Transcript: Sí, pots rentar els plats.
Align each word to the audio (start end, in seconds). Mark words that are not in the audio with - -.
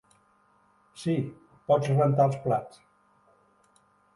Sí, 1.01 1.15
pots 1.73 1.91
rentar 1.99 2.27
els 2.31 2.41
plats. 2.47 2.81